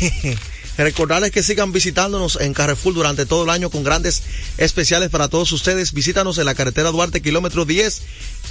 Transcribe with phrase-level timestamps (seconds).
[0.78, 4.22] Recordarles que sigan visitándonos en Carrefour durante todo el año con grandes
[4.58, 5.92] especiales para todos ustedes.
[5.92, 8.02] Visítanos en la carretera Duarte, kilómetro 10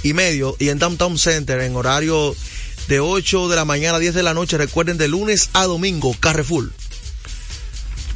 [0.02, 2.34] y medio, y en Downtown Center en horario
[2.88, 4.58] de 8 de la mañana a 10 de la noche.
[4.58, 6.72] Recuerden, de lunes a domingo, Carrefour.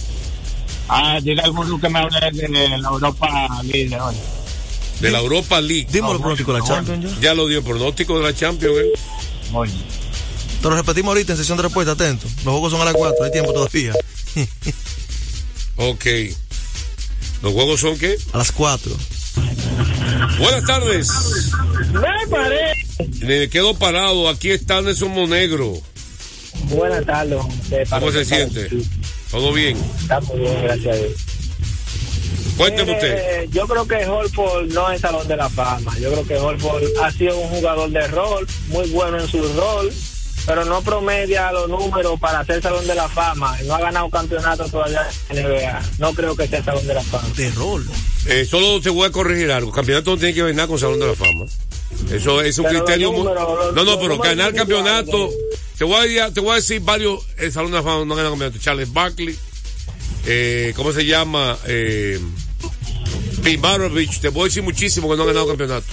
[0.89, 4.15] Ah, dile alguno que me hable de la Europa League hoy.
[4.99, 5.87] De la Europa League.
[5.91, 7.21] Dimos los pronósticos de la Champions ya.
[7.21, 8.77] Ya lo dio el pronóstico de la Champions.
[8.77, 8.91] ¿eh?
[9.53, 9.73] Oye.
[10.61, 12.27] Te lo repetimos ahorita en sesión de respuesta, atento.
[12.43, 13.93] Los juegos son a las 4, hay tiempo todavía.
[15.81, 16.05] Ok.
[17.41, 18.17] ¿Los juegos son qué?
[18.33, 18.91] A las 4.
[20.39, 21.07] Buenas tardes.
[21.93, 23.25] Me parece.
[23.25, 24.27] Me quedo parado.
[24.27, 25.73] Aquí está Nelson Monegro.
[26.65, 27.39] Buenas tardes.
[27.89, 28.69] ¿Cómo se siente?
[29.31, 29.77] ¿Todo bien?
[30.01, 31.11] Está muy bien, gracias a Dios.
[32.59, 33.49] Cuénteme Eh, usted.
[33.51, 35.97] Yo creo que Holford no es Salón de la Fama.
[35.97, 39.91] Yo creo que Holford ha sido un jugador de rol, muy bueno en su rol,
[40.45, 43.57] pero no promedia los números para ser Salón de la Fama.
[43.65, 45.81] No ha ganado campeonato todavía en NBA.
[45.99, 47.27] No creo que sea Salón de la Fama.
[47.37, 47.87] De rol.
[48.27, 49.71] Eh, solo te voy a corregir algo.
[49.71, 51.45] Campeonato no tiene que ver nada con Salón de la Fama.
[52.11, 53.23] Eso es un Pero criterio muy...
[53.23, 55.29] los- No, no, pero ganar campeonato...
[55.77, 57.21] Te voy, a, decir- te voy a decir varios...
[57.37, 58.59] El Salón de la Fama no gana campeonato.
[58.59, 59.33] Charles Barkley.
[60.25, 61.57] Eh, ¿Cómo se llama?
[61.65, 62.19] Eh,
[63.39, 64.19] Pimarovich.
[64.19, 65.85] Te voy a decir muchísimo que no han ganado campeonato.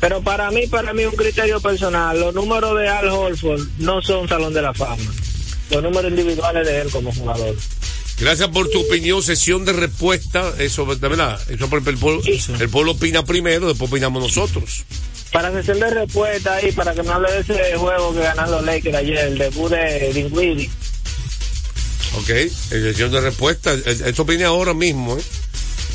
[0.00, 4.26] Pero para mí, para mí un criterio personal, los números de Al Holford no son
[4.28, 5.02] Salón de la Fama.
[5.70, 7.54] Los números individuales de él como jugador.
[8.18, 10.54] Gracias por tu opinión, sesión de respuesta.
[10.58, 12.22] Eso, verdad, eso por el, pueblo,
[12.58, 14.84] el pueblo opina primero, después opinamos nosotros.
[15.32, 18.64] Para sesión de respuesta ahí, para que me hable de ese juego que ganaron los
[18.64, 20.70] Lakers ayer, el debut de Dinwiddie.
[22.18, 23.72] Ok, sesión de respuesta.
[23.72, 25.22] Esto viene ahora mismo, ¿eh?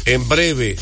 [0.05, 0.75] En breve.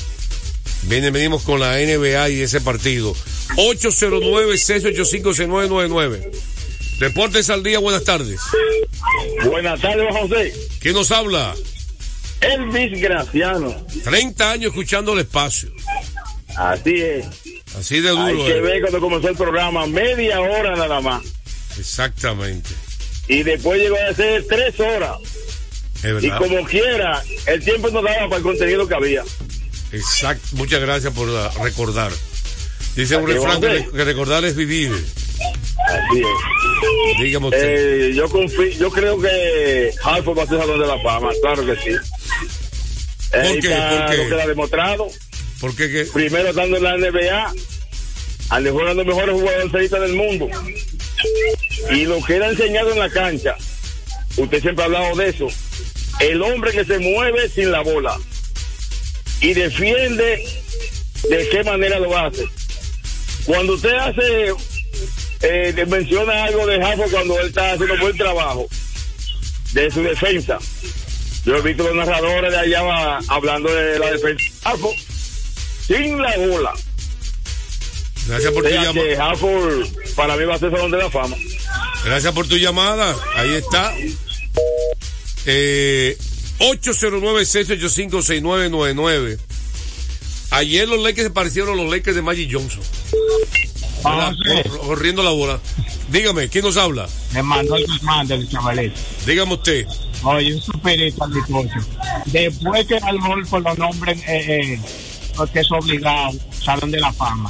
[0.84, 3.14] Viene, venimos con la NBA y ese partido.
[3.56, 6.32] 809-685-6999.
[7.00, 8.40] Deportes al día, buenas tardes.
[9.46, 10.54] Buenas tardes, José.
[10.80, 11.56] ¿Quién nos habla?
[12.42, 13.86] Elvis Graciano.
[14.04, 15.72] 30 años escuchando el espacio.
[16.56, 17.26] Así es.
[17.78, 18.26] Así de duro.
[18.26, 21.24] Hay que ver cuando comenzó el programa, media hora nada más.
[21.80, 22.70] Exactamente.
[23.28, 25.18] Y después llegó a ser tres horas.
[26.22, 29.24] Y como quiera, el tiempo no daba para el contenido que había.
[29.92, 30.48] Exacto.
[30.54, 32.12] Muchas gracias por ah, recordar.
[32.96, 34.92] Dice un refrán que, recordar es vivir.
[34.92, 37.22] Así es.
[37.22, 38.10] Dígame usted.
[38.10, 41.66] Eh, yo confío, yo creo que Hartford va a ser salón de la fama, claro
[41.66, 41.96] que sí.
[43.32, 43.68] ¿Por Eh, qué?
[43.68, 44.18] está ¿Por qué?
[44.30, 45.08] Lo que ha demostrado.
[45.60, 45.90] ¿Por qué?
[45.92, 46.06] qué?
[46.14, 47.54] Primero estando en la NBA,
[48.50, 50.50] al mejor los mejores jugadores del mundo.
[51.92, 53.56] Y lo que él ha enseñado en la cancha,
[54.38, 55.48] usted siempre ha hablado de eso,
[56.20, 58.18] el hombre que se mueve sin la bola
[59.42, 60.44] y defiende
[61.30, 62.46] de qué manera lo hace.
[63.46, 64.54] Cuando usted hace,
[65.42, 68.68] eh, menciona algo de Jafo cuando él está haciendo buen trabajo
[69.74, 70.60] de su defensa.
[71.46, 74.94] Yo he visto los narradores de allá va- hablando de la defensa de Jafo
[75.88, 76.74] sin la bola.
[78.28, 79.32] Gracias por tu O sea llamada.
[79.32, 81.36] Hafford para mí va a ser Salón de la Fama.
[82.06, 83.14] Gracias por tu llamada.
[83.36, 83.94] Ahí está.
[85.46, 86.18] Eh,
[86.60, 89.38] 809-685-6999.
[90.52, 92.82] Ayer los Lakers se parecieron a los Lakers de Magic Johnson.
[94.04, 94.36] Cor-
[94.80, 95.60] Corriendo la bola.
[96.10, 97.08] Dígame, ¿quién nos habla?
[97.34, 99.00] me mandó el Guzmán del chavalito.
[99.26, 99.86] Dígame usted.
[100.24, 101.32] Oye, un superito al.
[102.28, 104.26] Después que al golfo lo nombren, eh,
[104.76, 104.80] eh,
[105.36, 106.32] porque es obligado,
[106.64, 107.50] Salón de la Fama.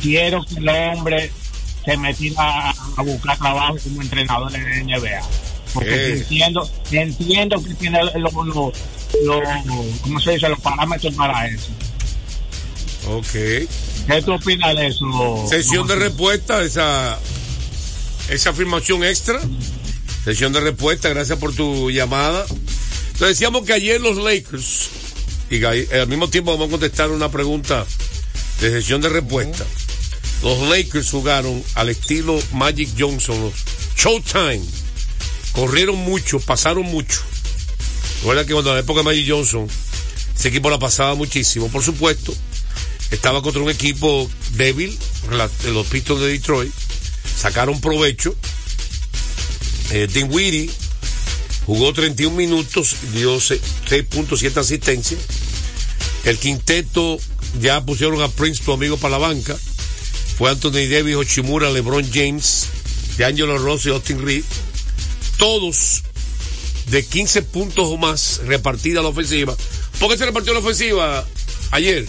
[0.00, 1.30] Quiero que el hombre
[1.84, 5.22] se metiera a, a buscar trabajo como entrenador en la NBA.
[5.74, 8.72] Porque entiendo, entiendo que tiene los, los,
[9.24, 9.42] los,
[10.02, 10.48] ¿cómo se dice?
[10.48, 11.68] los parámetros para eso.
[13.08, 13.32] Ok.
[13.32, 15.46] ¿Qué tú opinas de eso?
[15.48, 17.18] Sesión de respuesta, esa,
[18.28, 19.40] esa afirmación extra.
[20.24, 22.44] Sesión de respuesta, gracias por tu llamada.
[23.12, 24.90] Entonces decíamos que ayer los Lakers,
[25.50, 27.84] y al mismo tiempo vamos a contestar una pregunta
[28.60, 29.64] de sesión de respuesta.
[30.42, 33.52] Los Lakers jugaron al estilo Magic Johnson, los
[33.96, 34.62] Showtime.
[35.52, 37.20] Corrieron mucho, pasaron mucho.
[38.18, 39.68] Recuerda que cuando en la época de Magic Johnson,
[40.36, 41.68] ese equipo la pasaba muchísimo.
[41.68, 42.34] Por supuesto,
[43.10, 44.96] estaba contra un equipo débil,
[45.64, 46.72] los Pistons de Detroit.
[47.36, 48.34] Sacaron provecho.
[49.90, 50.70] Eh, Dinwiddie
[51.66, 55.20] jugó 31 minutos, dio 6.7 asistencias.
[56.24, 57.18] El quinteto
[57.60, 59.56] ya pusieron a Prince, tu amigo, para la banca.
[60.38, 62.66] Fue Anthony Davis, Ochimura, LeBron James,
[63.18, 64.44] DeAngelo Ross y Austin Reed.
[65.36, 66.02] Todos
[66.86, 69.56] de 15 puntos o más repartida la ofensiva.
[69.98, 71.26] ¿Por qué se repartió la ofensiva
[71.70, 72.06] ayer?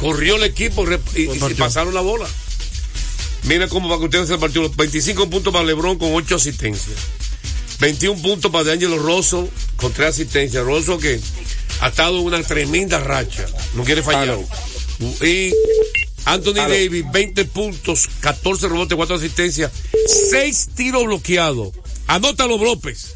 [0.00, 0.84] Corrió el equipo
[1.14, 2.28] y, y pasaron la bola.
[3.44, 4.68] Mira cómo para que ustedes se repartió.
[4.68, 6.96] 25 puntos para LeBron con 8 asistencias.
[7.78, 10.64] 21 puntos para DeAngelo Rosso con 3 asistencias.
[10.64, 11.20] Rosso que
[11.80, 13.46] ha estado en una tremenda racha.
[13.74, 14.38] No quiere fallar.
[15.22, 15.52] Y
[16.24, 19.70] Anthony Davis, 20 puntos, 14 rebotes, 4 asistencias,
[20.30, 21.70] 6 tiros bloqueados.
[22.06, 23.14] Anótalo, López.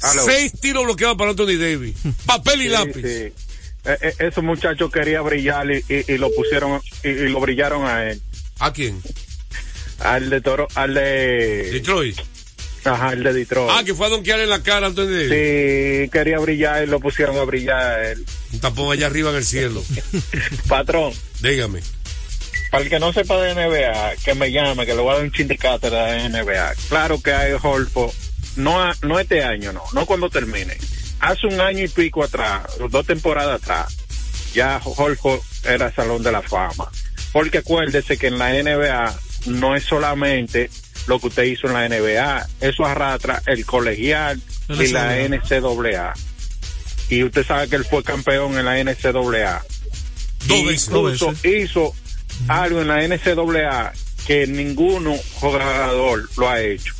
[0.00, 0.22] Aló.
[0.24, 1.94] 6 tiros bloqueados para Anthony Davis.
[2.26, 3.02] Papel y Sí, lápiz.
[3.02, 3.32] sí.
[3.84, 7.84] Eh, eh, esos muchachos querían brillar y, y- y lo pusieron y, y lo brillaron
[7.86, 8.20] a él.
[8.58, 9.00] ¿A quién?
[10.00, 12.18] Al de Toro, al de, Detroit.
[12.84, 13.70] ajá, el de Detroit.
[13.72, 15.28] Ah, que fue a donkear en la cara Anthony Davis.
[16.04, 18.24] Sí, quería brillar y lo pusieron a brillar a él.
[18.52, 19.82] Un tapón allá arriba en el cielo.
[20.68, 21.80] Patrón, Dígame.
[22.70, 25.24] para el que no sepa de NBA, que me llame, que le voy a dar
[25.24, 26.74] un chin de cátedra de NBA.
[26.88, 28.12] Claro que hay Holfo,
[28.58, 30.76] no, no este año, no, no cuando termine.
[31.20, 33.96] Hace un año y pico atrás, dos temporadas atrás,
[34.52, 36.90] ya Holfo era Salón de la Fama.
[37.32, 39.14] Porque acuérdese que en la NBA
[39.46, 40.70] no es solamente
[41.06, 46.14] lo que usted hizo en la NBA, eso arrastra el colegial y la NCAA.
[47.08, 49.62] Y usted sabe que él fue campeón en la NCAA.
[50.46, 50.86] Dos Y veces.
[50.88, 51.94] Incluso Dos hizo
[52.48, 53.92] algo en la NCAA
[54.26, 56.94] que ninguno jugador lo ha hecho.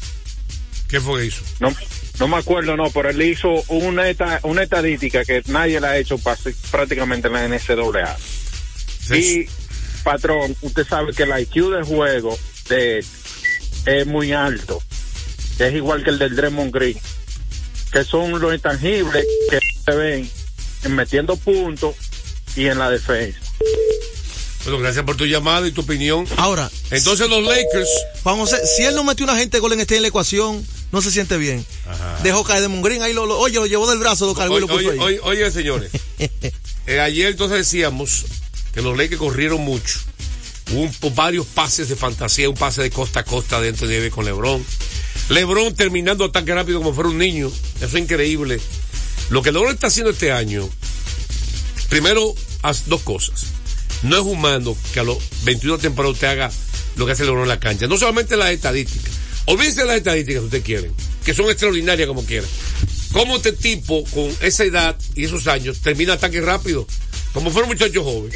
[0.88, 1.42] ¿Qué fue que hizo?
[1.60, 1.74] No,
[2.18, 5.98] no me acuerdo, no, pero él hizo una, eta- una estadística que nadie la ha
[5.98, 6.16] hecho
[6.70, 8.16] prácticamente en la NCAA.
[9.14, 9.46] Y,
[10.02, 12.38] patrón, usted sabe que el IQ del juego
[12.68, 13.06] de él
[13.86, 14.82] es muy alto.
[15.58, 16.98] Es igual que el del Draymond Green.
[17.92, 20.30] Que son los intangibles que se ven
[20.84, 21.94] en metiendo puntos
[22.56, 23.38] y en la defensa.
[24.64, 26.26] Bueno, gracias por tu llamada y tu opinión.
[26.36, 27.88] Ahora, Entonces los Lakers,
[28.24, 30.66] vamos a ver, si él no metió una gente de Golden State en la ecuación,
[30.92, 31.64] no se siente bien.
[32.22, 34.62] Dejó caer de Green, ahí lo, lo- oye, lo llevó del brazo, lo cargó y
[34.62, 34.98] oye, lo puso oye, ahí.
[35.00, 35.90] oye, oye, señores,
[36.86, 38.24] eh, ayer entonces decíamos
[38.74, 39.98] que los Lakers corrieron mucho.
[40.70, 44.24] Hubo varios pases de fantasía, un pase de costa a costa dentro de Davis con
[44.26, 44.62] LeBron.
[45.30, 47.50] LeBron terminando tan rápido como fuera un niño.
[47.76, 48.60] Eso es increíble.
[49.30, 50.68] Lo que LeBron está haciendo este año,
[51.88, 53.46] primero, haz dos cosas.
[54.02, 56.50] No es humano que a los 21 temporadas usted haga
[56.96, 57.86] lo que hace LeBron en la cancha.
[57.86, 59.12] No solamente las estadísticas.
[59.48, 60.90] Olvídense de las estadísticas si usted quiere,
[61.24, 62.46] que son extraordinarias como quiera.
[63.12, 66.86] ¿Cómo este tipo, con esa edad y esos años, termina ataque rápido?
[67.32, 68.30] Como fuera un muchacho joven.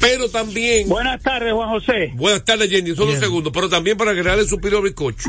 [0.00, 2.10] Pero también, Buenas tardes, Juan José.
[2.14, 5.28] buenas tardes, Jenny, solo un segundo, pero también para agregar el superior bizcocho.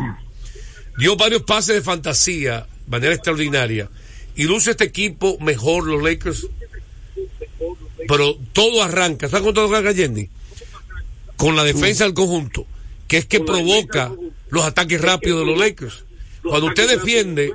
[0.98, 3.90] Dio varios pases de fantasía, de manera extraordinaria.
[4.38, 6.48] Y luce este equipo mejor, los Lakers.
[8.08, 9.28] Pero todo arranca.
[9.28, 10.30] ¿Sabes cuánto arranca, Jenny?
[11.36, 12.66] Con la defensa del conjunto,
[13.10, 14.14] que es que provoca
[14.50, 16.06] los ataques rápidos de los Lakers.
[16.44, 17.54] Cuando usted defiende,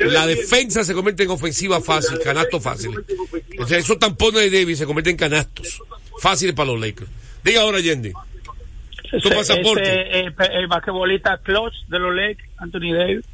[0.00, 2.98] la defensa se convierte en ofensiva fácil, canastos fáciles.
[3.50, 5.80] Entonces, esos tampones de Davis se convierten en canastos
[6.20, 7.10] fáciles para los Lakers.
[7.44, 8.12] Diga ahora, Yendi.
[9.22, 9.82] Tu pasaporte.
[9.82, 13.24] Ese, eh, pe- el basquetbolista clutch de los Lakers, Anthony Davis.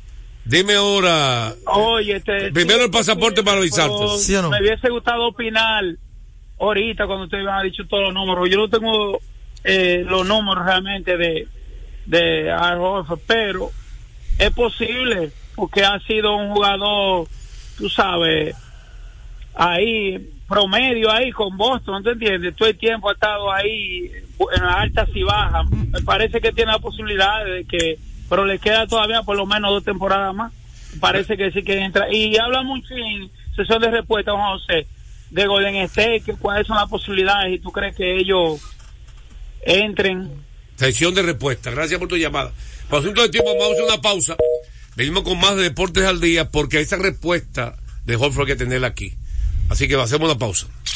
[0.44, 1.54] Dime ahora.
[1.66, 3.96] Oye, este, Primero el pasaporte para avisarte.
[4.18, 4.50] ¿Sí o no?
[4.50, 5.84] Me hubiese gustado opinar
[6.60, 8.48] ahorita cuando ustedes me han dicho todos los números.
[8.48, 9.18] Yo no tengo
[9.64, 11.48] eh, los números realmente de,
[12.06, 13.70] de Horford, pero
[14.38, 17.26] es posible porque ha sido un jugador,
[17.78, 18.54] tú sabes,
[19.54, 22.54] ahí promedio ahí con Boston, ¿te entiendes?
[22.54, 24.10] Todo el tiempo ha estado ahí
[24.54, 25.68] en las altas y bajas.
[25.70, 27.98] Me parece que tiene la posibilidad de que,
[28.28, 30.52] pero le queda todavía por lo menos dos temporadas más.
[31.00, 32.12] Parece que sí que entra.
[32.12, 34.86] Y habla mucho en sesión de respuesta, Juan José,
[35.30, 38.60] de Golden State, que cuáles son las posibilidades y tú crees que ellos
[39.62, 40.30] entren.
[40.76, 41.70] Sesión de respuesta.
[41.70, 42.52] Gracias por tu llamada.
[42.88, 44.36] Por asunto de tiempo, vamos a hacer una pausa.
[44.94, 48.88] Venimos con más de Deportes al Día porque esa respuesta de Holford hay que tenerla
[48.88, 49.14] aquí.
[49.68, 50.68] Así que hacemos una pausa.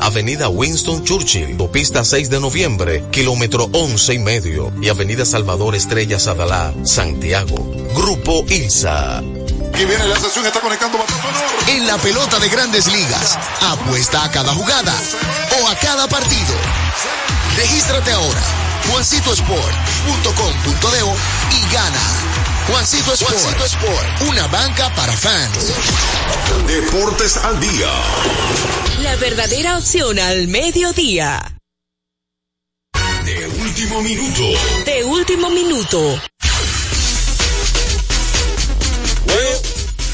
[0.00, 6.18] Avenida Winston Churchill, Pista 6 de noviembre, kilómetro 11 y medio, y Avenida Salvador Estrella
[6.18, 7.56] Sadalá, Santiago.
[7.94, 9.22] Grupo ILSA.
[9.22, 10.98] Y viene la sesión, está conectando
[11.68, 14.94] En la pelota de grandes ligas, apuesta a cada jugada
[15.62, 16.54] o a cada partido.
[17.56, 18.40] Regístrate ahora,
[18.90, 20.98] juancitosport.com.de
[21.54, 22.47] y gana.
[22.68, 25.72] Juancito Sport, Juancito Sport, una banca para fans.
[26.66, 27.90] Deportes al día.
[29.02, 31.56] La verdadera opción al mediodía.
[33.24, 34.42] De último minuto.
[34.84, 36.20] De último minuto.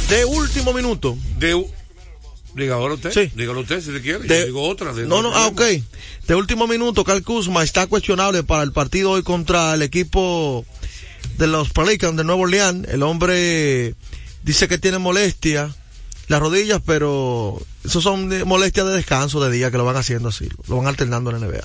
[0.09, 1.17] De último minuto.
[1.39, 1.67] De,
[2.55, 3.11] diga ahora usted.
[3.13, 3.33] Sí.
[3.35, 4.21] Dígalo usted si te quiere.
[4.21, 4.93] De- Yo digo otra.
[4.93, 5.63] de- No, no, ah, ok.
[6.29, 10.65] De último minuto, Cal Kuzma está cuestionable para el partido hoy contra el equipo
[11.39, 12.87] de los Pelicans de Nuevo Orleans.
[12.89, 13.95] El hombre
[14.43, 15.75] dice que tiene molestia
[16.29, 20.49] las rodillas, pero eso son molestias de descanso de día que lo van haciendo así,
[20.69, 21.65] lo van alternando en la NBA.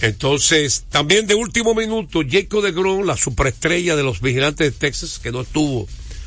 [0.00, 5.18] Entonces, también de último minuto, Jacob de Gron, la superestrella de los vigilantes de Texas,
[5.22, 5.86] que no estuvo,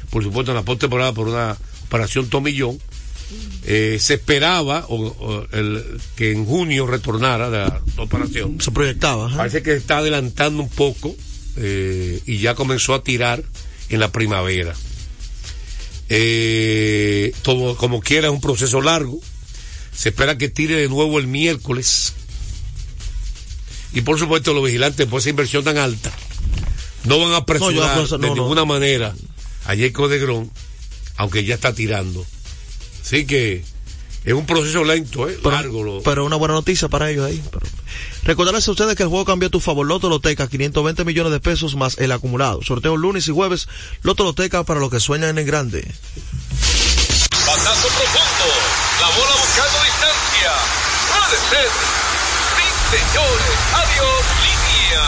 [0.10, 2.80] por supuesto, en la postemporada por una operación tomillón,
[3.66, 8.60] eh, se esperaba o- o el- que en junio retornara de la operación.
[8.62, 9.30] Se proyectaba.
[9.36, 11.14] Parece que está adelantando un poco
[11.58, 13.44] eh, y ya comenzó a tirar
[13.90, 14.74] en la primavera.
[16.10, 19.20] Eh, todo, como quiera, es un proceso largo.
[19.94, 22.14] Se espera que tire de nuevo el miércoles.
[23.94, 26.12] Y por supuesto, los vigilantes, por esa inversión tan alta,
[27.06, 28.36] no van a No, no, no, de no.
[28.36, 29.16] ninguna manera
[29.66, 30.52] a Jacob de Gron,
[31.16, 32.26] aunque ya está tirando.
[33.02, 33.64] Así que
[34.24, 35.38] es un proceso lento, ¿eh?
[35.44, 35.84] largo.
[35.84, 37.42] Lo, Pero una buena noticia para ellos ahí.
[37.52, 37.66] Pero-
[38.28, 39.88] Recordarles a ustedes que el juego cambió a tu favor.
[39.88, 42.62] Loto Loteca, 520 millones de pesos más el acumulado.
[42.62, 43.70] Sorteo lunes y jueves.
[44.02, 45.80] Loto Loteca para los que sueñan en grande.
[51.50, 51.70] Ser.
[52.58, 53.58] Sí, señores.
[53.74, 54.26] Adiós.
[54.44, 55.04] Línea.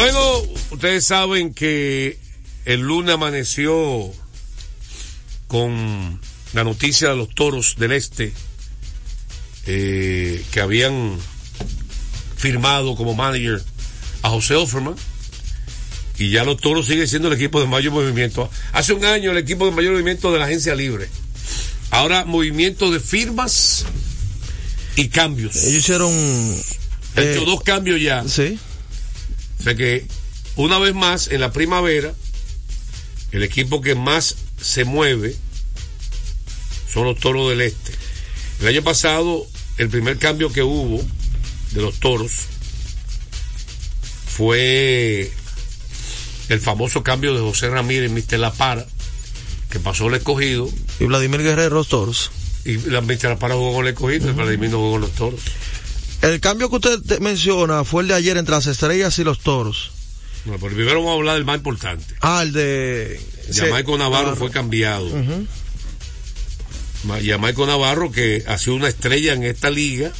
[0.00, 2.20] Bueno, ustedes saben que
[2.64, 4.08] el lunes amaneció
[5.48, 6.20] con
[6.52, 8.32] la noticia de los toros del este
[9.66, 11.18] eh, que habían
[12.36, 13.60] firmado como manager
[14.22, 14.94] a José Offerman
[16.16, 18.48] y ya los toros siguen siendo el equipo de mayor movimiento.
[18.72, 21.08] Hace un año el equipo de mayor movimiento de la agencia libre.
[21.90, 23.84] Ahora movimiento de firmas
[24.94, 25.56] y cambios.
[25.56, 26.12] Ellos hicieron.
[27.16, 28.22] Hecho eh, dos cambios ya.
[28.28, 28.60] Sí.
[29.68, 30.06] Sea que,
[30.56, 32.14] una vez más, en la primavera,
[33.32, 35.36] el equipo que más se mueve
[36.90, 37.92] son los toros del este.
[38.62, 39.46] El año pasado,
[39.76, 41.04] el primer cambio que hubo
[41.72, 42.32] de los toros
[44.26, 45.30] fue
[46.48, 48.38] el famoso cambio de José Ramírez, Mr.
[48.38, 48.86] La Para,
[49.68, 50.66] que pasó el escogido,
[50.98, 52.30] Y Vladimir Guerrero, los toros.
[52.64, 53.24] y la Mr.
[53.24, 55.40] La Para jugó con el escogido, y Vladimir no jugó con los toros.
[56.22, 59.38] El cambio que usted te- menciona fue el de ayer entre las estrellas y los
[59.40, 59.92] toros.
[60.44, 62.14] Bueno, pero primero vamos a hablar del más importante.
[62.20, 63.20] Ah, el de.
[63.54, 65.06] Jamaico sí, Navarro fue cambiado.
[65.06, 65.46] Ujú.
[67.04, 70.10] Ma- Jamaico Navarro, que ha sido una estrella en esta liga,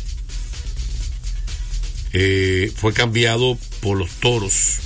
[2.12, 4.76] eh, fue cambiado por los toros,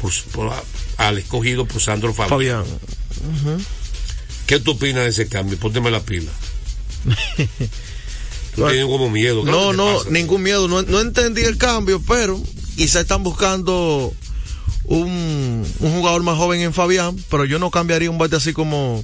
[0.00, 0.52] por, por-
[0.98, 2.64] al escogido por Sandro Fabián.
[4.46, 5.58] ¿Qué tú opinas de ese cambio?
[5.58, 6.30] Pónteme la pila.
[8.54, 9.42] Tú tienes como miedo.
[9.44, 10.10] ¿qué es lo No, no, pasa?
[10.10, 10.68] ningún miedo.
[10.68, 12.40] No, no entendí el cambio, pero
[12.76, 14.12] quizá están buscando
[14.84, 19.02] un, un jugador más joven en Fabián, pero yo no cambiaría un bate así como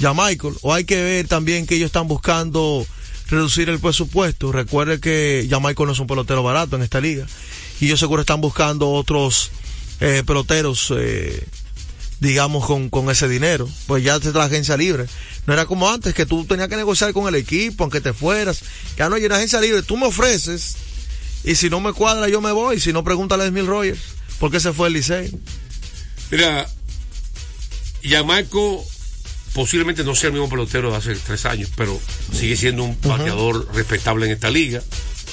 [0.00, 2.84] Michael O hay que ver también que ellos están buscando
[3.28, 4.52] reducir el presupuesto.
[4.52, 7.26] Recuerde que Jamaica no es un pelotero barato en esta liga.
[7.80, 9.50] Y ellos seguro están buscando otros
[10.00, 11.46] eh, peloteros, eh,
[12.22, 13.68] digamos, con, con ese dinero.
[13.86, 15.06] Pues ya está la agencia libre.
[15.44, 18.62] No era como antes, que tú tenías que negociar con el equipo, aunque te fueras.
[18.96, 19.82] Ya no hay una agencia libre.
[19.82, 20.76] Tú me ofreces,
[21.42, 22.78] y si no me cuadra, yo me voy.
[22.78, 24.00] Si no, pregúntale a Emil Rogers.
[24.38, 25.32] ¿Por qué se fue el Licey?
[26.30, 26.68] Mira,
[28.04, 28.86] Yamaco
[29.52, 32.00] posiblemente no sea el mismo pelotero de hace tres años, pero
[32.32, 34.80] sigue siendo un bateador respetable en esta liga.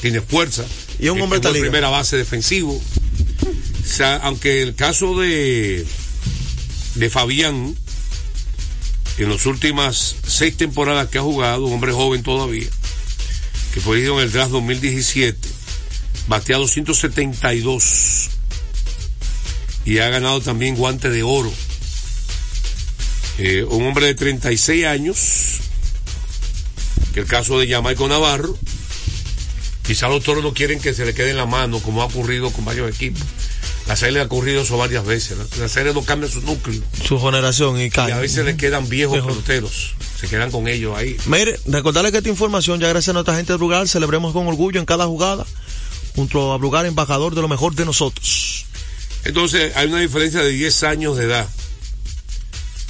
[0.01, 0.65] Tiene fuerza.
[0.97, 2.73] Y es un hombre de primera base defensivo.
[2.73, 5.85] O sea, aunque el caso de,
[6.99, 7.75] de Fabián,
[9.17, 12.67] en las últimas seis temporadas que ha jugado, un hombre joven todavía,
[13.73, 15.47] que fue elegido en el draft 2017,
[16.27, 18.29] bateado 172
[19.85, 21.51] y ha ganado también guante de oro.
[23.37, 25.59] Eh, un hombre de 36 años,
[27.13, 28.57] que el caso de Jamaico Navarro,
[29.87, 32.51] quizá los toros no quieren que se le quede en la mano, como ha ocurrido
[32.51, 33.23] con varios equipos.
[33.89, 35.37] La serie ha ocurrido eso varias veces.
[35.37, 36.81] La, la serie no cambia su núcleo.
[37.05, 38.13] Su generación y Y cae.
[38.13, 39.31] a veces le quedan viejos Viejos.
[39.33, 39.95] peloteros.
[40.19, 41.17] Se quedan con ellos ahí.
[41.25, 44.79] Mire, recordarle que esta información, ya gracias a nuestra gente de Brugal, celebremos con orgullo
[44.79, 45.45] en cada jugada,
[46.15, 48.65] junto a Brugal, embajador de lo mejor de nosotros.
[49.25, 51.49] Entonces, hay una diferencia de 10 años de edad,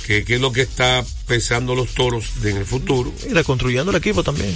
[0.06, 3.14] que, que es lo que está pensando los toros en el futuro.
[3.30, 4.54] Y reconstruyendo el equipo también.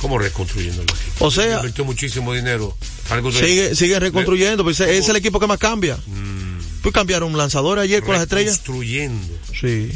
[0.00, 1.24] ¿Cómo reconstruyendo el equipo?
[1.26, 2.76] O sea- Invirtió muchísimo dinero.
[3.32, 5.96] Sigue, sigue reconstruyendo, pues es el equipo que más cambia.
[6.06, 6.58] Mm.
[6.82, 8.58] Pues cambiaron un lanzador ayer con las estrellas.
[8.58, 9.26] Construyendo.
[9.60, 9.90] Sí.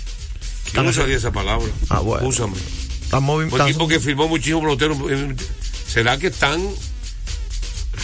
[0.75, 1.67] Yo no sabía esa palabra.
[1.89, 2.27] Ah, bueno.
[2.27, 2.57] Úsame.
[3.03, 4.99] Estamos Un equipo que firmó muchísimos peloteros.
[5.87, 6.61] ¿Será que están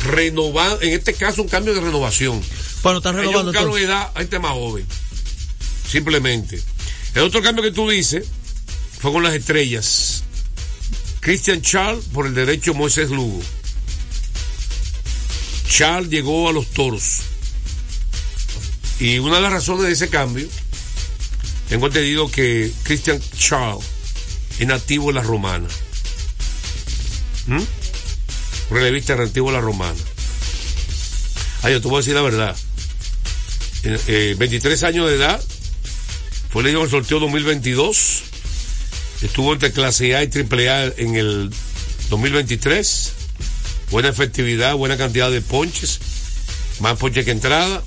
[0.04, 0.80] renovando?
[0.83, 2.40] En este caso, un cambio de renovación.
[2.83, 3.88] Bueno, están Ellos renovando buscaron entonces.
[3.88, 4.87] edad a gente más joven.
[5.88, 6.62] Simplemente.
[7.14, 8.26] El otro cambio que tú dices
[9.00, 10.20] fue con las estrellas.
[11.21, 13.41] Christian Charles por el derecho Moisés Lugo.
[15.69, 17.21] Charles llegó a los toros.
[18.99, 20.47] Y una de las razones de ese cambio,
[21.69, 23.85] tengo entendido que Christian Charles
[24.59, 25.69] es nativo de la romana.
[27.47, 27.63] ¿Mm?
[28.71, 29.99] Relevista nativo de la romana.
[31.63, 32.56] Ay, yo te voy a decir la verdad.
[33.85, 35.43] Eh, eh, 23 años de edad,
[36.50, 38.23] fue elegido en el sorteo 2022,
[39.23, 41.50] estuvo entre clase A y triple A en el
[42.09, 43.13] 2023,
[43.91, 46.00] buena efectividad, buena cantidad de ponches,
[46.80, 47.83] más ponches que entrada,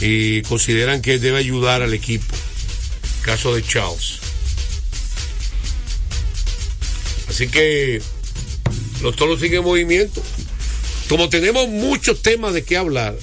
[0.00, 2.34] y consideran que debe ayudar al equipo.
[3.22, 4.18] Caso de Charles.
[7.28, 8.00] Así que
[9.02, 10.22] los toros siguen en movimiento.
[11.08, 13.16] Como tenemos muchos temas de qué hablar,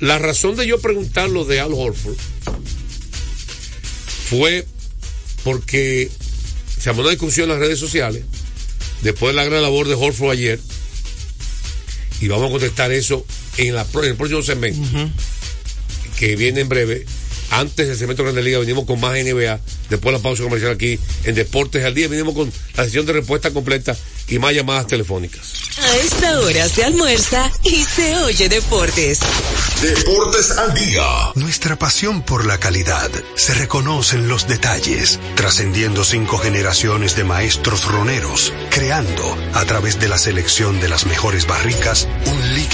[0.00, 2.16] la razón de yo preguntar lo de Al Horford
[4.28, 4.66] fue
[5.46, 6.10] porque
[6.80, 8.24] se armó una discusión en las redes sociales
[9.02, 10.58] después de la gran labor de Horford ayer
[12.20, 13.24] y vamos a contestar eso
[13.56, 14.80] en, la, pro- en el próximo segmento
[16.18, 17.06] que viene en breve.
[17.50, 20.72] Antes del segmento de Grande Liga venimos con más NBA después de la pausa comercial
[20.72, 23.96] aquí en Deportes al Día venimos con la sesión de respuesta completa
[24.28, 29.20] y más llamadas telefónicas A esta hora se almuerza y se oye deportes.
[29.82, 31.02] Deportes al día.
[31.34, 37.84] Nuestra pasión por la calidad se reconoce en los detalles, trascendiendo cinco generaciones de maestros
[37.84, 42.54] roneros, creando, a través de la selección de las mejores barricas, un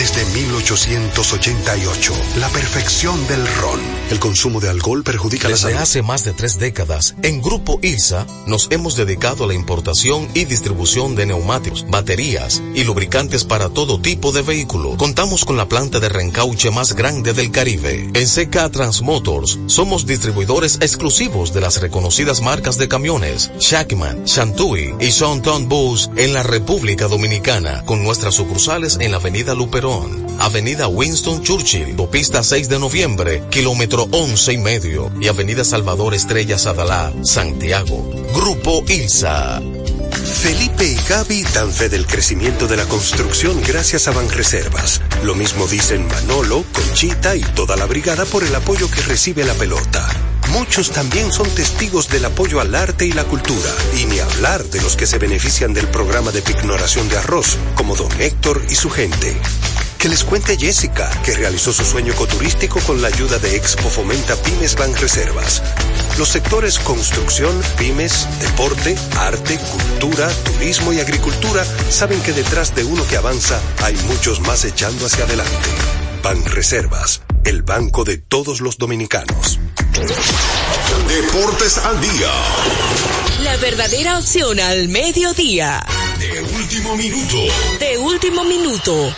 [0.00, 3.78] desde 1888, la perfección del ron.
[4.10, 5.82] El consumo de alcohol perjudica la Desde salud.
[5.82, 10.46] hace más de tres décadas, en Grupo ILSA nos hemos dedicado a la importación y
[10.46, 14.96] distribución de neumáticos, baterías y lubricantes para todo tipo de vehículo.
[14.96, 18.08] Contamos con la planta de reencauche más grande del Caribe.
[18.14, 25.10] En CK Transmotors somos distribuidores exclusivos de las reconocidas marcas de camiones Shackman, Shantui y
[25.10, 29.89] Shonton Bus en la República Dominicana, con nuestras sucursales en la Avenida Luperón,
[30.40, 36.58] Avenida Winston Churchill, Pista 6 de noviembre, kilómetro 11 y medio, y Avenida Salvador Estrella
[36.58, 38.10] Sadalá, Santiago.
[38.34, 39.60] Grupo ILSA.
[40.42, 45.02] Felipe y Gaby dan fe del crecimiento de la construcción gracias a Banreservas.
[45.24, 49.54] Lo mismo dicen Manolo, Conchita y toda la brigada por el apoyo que recibe la
[49.54, 50.08] pelota.
[50.52, 54.80] Muchos también son testigos del apoyo al arte y la cultura, y ni hablar de
[54.80, 58.90] los que se benefician del programa de pignoración de arroz, como don Héctor y su
[58.90, 59.36] gente.
[60.00, 64.34] Que les cuente Jessica, que realizó su sueño ecoturístico con la ayuda de Expo Fomenta
[64.34, 65.62] Pymes Ban Reservas.
[66.16, 73.06] Los sectores construcción, pymes, deporte, arte, cultura, turismo y agricultura saben que detrás de uno
[73.08, 75.68] que avanza hay muchos más echando hacia adelante.
[76.22, 79.58] Ban Reservas, el banco de todos los dominicanos.
[81.08, 82.32] Deportes al día.
[83.42, 85.84] La verdadera opción al mediodía.
[86.18, 87.36] De último minuto.
[87.78, 89.14] De último minuto.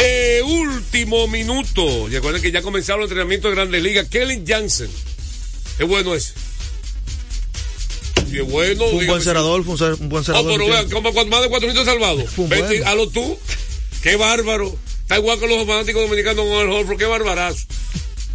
[0.00, 2.08] De último minuto.
[2.08, 4.08] Y acuerden que ya comenzaron los entrenamientos de Grandes Ligas.
[4.08, 4.90] Kellen Jansen.
[5.78, 6.32] Es bueno ese.
[8.32, 8.84] Es bueno.
[8.86, 11.84] Fue un buen fue un, cer- un buen Oh, pero vean, como más de 400
[11.84, 12.24] salvados.
[12.36, 12.84] Vete.
[12.84, 13.38] Halo tú.
[14.02, 14.76] Qué bárbaro.
[15.02, 16.96] Está igual que los fanáticos dominicanos con el Horford.
[16.98, 17.66] Qué barbarazo.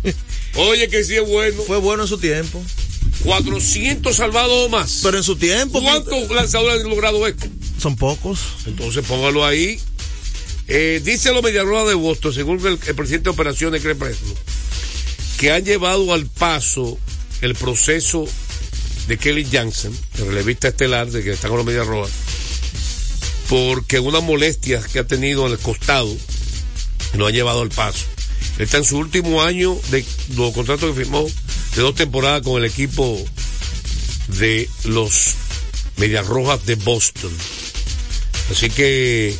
[0.55, 1.61] Oye, que sí es bueno.
[1.63, 2.61] Fue bueno en su tiempo.
[3.23, 4.99] 400 salvados o más.
[5.01, 5.81] Pero en su tiempo.
[5.81, 7.47] ¿Cuántos lanzadores han logrado esto?
[7.81, 8.39] Son pocos.
[8.65, 9.79] Entonces póngalo ahí.
[10.67, 13.97] Eh, dice los Mediarrojas de Boston, según el, presidente de operaciones, Craig
[15.37, 16.97] que han llevado al paso
[17.41, 18.25] el proceso
[19.07, 22.11] de Kelly Jansen, el relevista estelar de que está con los Mediarrojas,
[23.49, 26.15] porque unas molestias que ha tenido en el costado
[27.15, 28.05] lo han llevado al paso.
[28.57, 31.27] Está en su último año de los contratos que firmó
[31.75, 33.23] de dos temporadas con el equipo
[34.39, 35.35] de los
[35.97, 37.31] Medias Rojas de Boston.
[38.49, 39.35] Así que,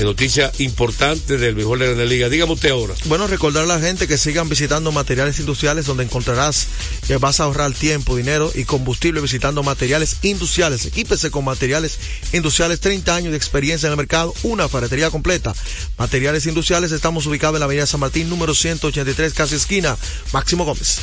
[0.00, 2.30] en noticia importante del mejor de la liga.
[2.30, 2.94] Dígame usted ahora.
[3.04, 6.68] Bueno, recordar a la gente que sigan visitando materiales industriales donde encontrarás
[7.06, 10.86] que vas a ahorrar tiempo, dinero y combustible visitando materiales industriales.
[10.86, 11.98] Equípese con materiales
[12.32, 15.54] industriales, 30 años de experiencia en el mercado, una ferretería completa.
[15.98, 19.98] Materiales industriales, estamos ubicados en la avenida San Martín, número 183, casi esquina.
[20.32, 20.96] Máximo Gómez.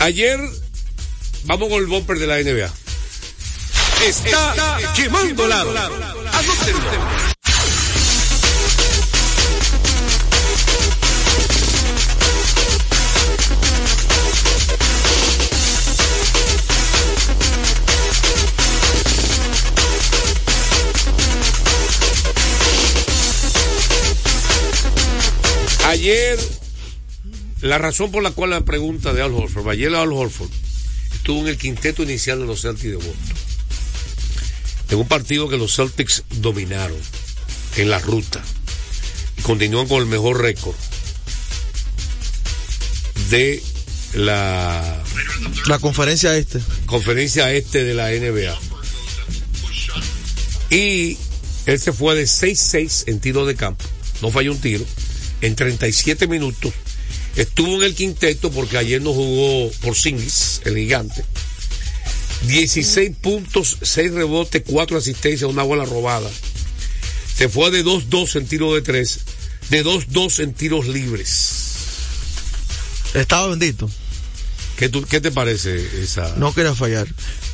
[0.00, 0.38] Ayer,
[1.44, 2.70] vamos con el bumper de la NBA.
[4.06, 5.70] Está, quemando lado.
[5.70, 7.31] Anótenlo.
[25.92, 26.38] Ayer,
[27.60, 30.48] la razón por la cual la pregunta de Al Horford, ayer Al Horford
[31.12, 33.14] estuvo en el quinteto inicial de los Celtics de Boston.
[34.88, 36.96] En un partido que los Celtics dominaron
[37.76, 38.42] en la ruta
[39.36, 40.74] y continúan con el mejor récord
[43.28, 43.62] de
[44.14, 45.02] la
[45.66, 46.58] La conferencia este.
[46.86, 48.58] conferencia este de la NBA.
[50.70, 51.18] Y
[51.66, 53.84] él se fue de 6-6 en tiro de campo.
[54.22, 54.86] No falló un tiro.
[55.42, 56.72] En 37 minutos.
[57.36, 61.24] Estuvo en el quinteto porque ayer no jugó por Singis, el gigante.
[62.46, 66.30] 16 puntos, 6 rebotes, 4 asistencias, una bola robada.
[67.36, 69.20] Se fue de 2-2 en tiro de 3,
[69.70, 71.50] de 2-2 en tiros libres.
[73.14, 73.90] Estaba bendito.
[74.76, 76.34] ¿Qué, tú- qué te parece esa?
[76.36, 77.06] No quería fallar.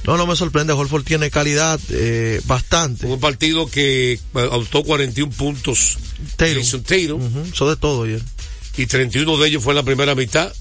[0.05, 0.73] No, no me sorprende.
[0.73, 3.07] Holford tiene calidad eh, bastante.
[3.07, 5.99] Un partido que adoptó 41 puntos
[6.37, 6.57] Tatum.
[6.63, 8.23] Jason Tatum Ujú, Eso de todo ayer.
[8.77, 10.53] y 31 de ellos fue en la primera mitad.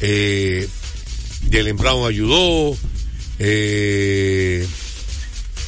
[0.00, 0.68] Eh,
[1.50, 2.76] Jalen Brown ayudó.
[3.38, 4.66] eh,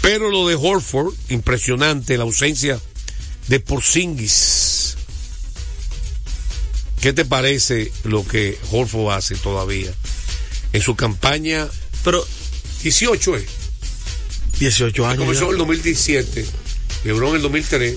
[0.02, 2.80] pero lo de Horford, impresionante, la ausencia
[3.48, 4.96] de Porzingis.
[7.00, 9.92] ¿Qué te parece lo que Horford hace todavía?
[10.72, 11.68] En su campaña.
[12.04, 12.26] Pero
[12.82, 13.44] 18 es.
[14.58, 15.18] 18 años.
[15.18, 15.46] Comenzó ya.
[15.46, 16.46] en el 2017.
[17.04, 17.96] LeBron en el 2003.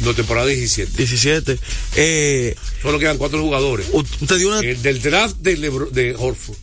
[0.00, 0.90] No, temporada 17.
[0.96, 1.58] 17.
[1.96, 3.86] Eh, Solo quedan cuatro jugadores.
[3.92, 6.56] usted dio una Eh, del draft de, Lebron- de Horford.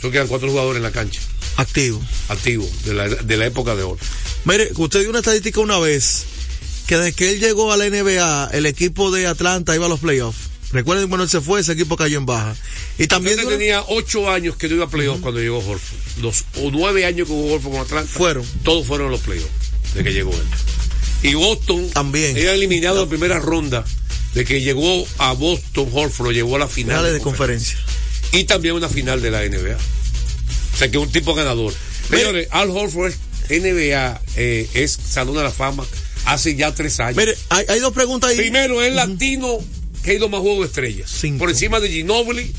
[0.00, 1.20] Solo quedan cuatro jugadores en la cancha.
[1.56, 2.02] activo.
[2.28, 2.68] Activos.
[2.84, 4.06] De la, de la época de Horford.
[4.44, 6.24] Mire, usted dio una estadística una vez
[6.86, 10.00] que desde que él llegó a la NBA, el equipo de Atlanta iba a los
[10.00, 10.49] playoffs.
[10.72, 12.54] Recuerden cuando él se fue, ese equipo cayó en baja.
[12.98, 16.22] Y también Atlanta tenía ocho años que no iba a playoffs cuando llegó Horford.
[16.22, 18.10] Los o nueve años que jugó Horford con Atlanta.
[18.12, 18.46] Fueron.
[18.62, 19.50] Todos fueron los playoffs.
[19.94, 21.28] De que llegó él.
[21.28, 21.90] Y Boston.
[21.90, 22.36] También.
[22.36, 23.84] Era eliminado en primera ronda.
[24.34, 26.98] De que llegó a Boston, Horford lo llevó a la final.
[26.98, 27.76] finales de conferencia.
[28.32, 29.76] y también una final de la NBA.
[29.76, 31.74] O sea que es un tipo ganador.
[32.08, 33.12] Señores, Al Horford
[33.48, 35.84] NBA, eh, es Salón de la Fama
[36.26, 37.16] hace ya tres años.
[37.16, 38.36] Mire, hay, hay dos preguntas ahí.
[38.36, 39.58] Primero, es latino
[40.10, 41.22] que ha ido más juegos de estrellas.
[41.38, 42.52] Por encima de Ginobili,